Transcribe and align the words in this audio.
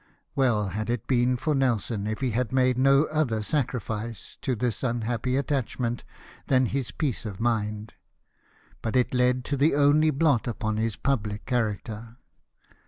Well 0.35 0.69
had 0.69 0.89
it 0.89 1.05
been 1.05 1.37
for 1.37 1.53
Nelson 1.53 2.07
if 2.07 2.21
he 2.21 2.31
had 2.31 2.51
made 2.51 2.75
no 2.75 3.03
other 3.11 3.43
sacrifices 3.43 4.39
to 4.41 4.55
this 4.55 4.81
unhappy 4.81 5.35
attachment 5.35 6.03
than 6.47 6.65
his 6.65 6.89
peace 6.89 7.23
of 7.23 7.39
mind; 7.39 7.93
but 8.81 8.95
it 8.95 9.13
led 9.13 9.45
to 9.45 9.57
the 9.57 9.75
only 9.75 10.09
blot 10.09 10.47
upon 10.47 10.77
his 10.77 10.95
public 10.95 11.45
character. 11.45 12.17